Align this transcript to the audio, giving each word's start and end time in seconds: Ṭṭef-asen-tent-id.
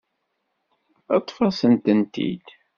Ṭṭef-asen-tent-id. 1.19 2.45